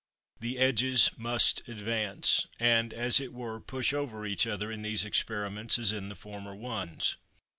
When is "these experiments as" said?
4.81-5.91